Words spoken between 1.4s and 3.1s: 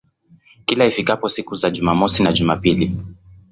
za Jumamosi na Jumapili